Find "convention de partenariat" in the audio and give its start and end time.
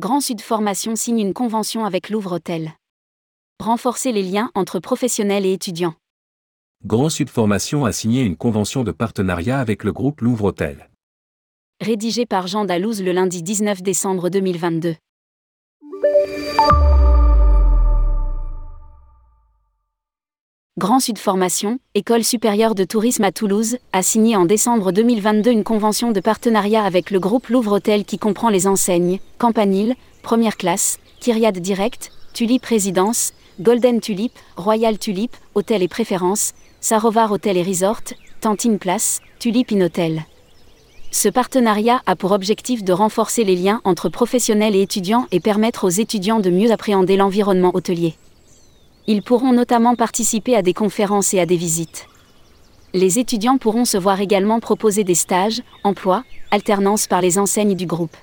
8.36-9.60, 25.62-26.82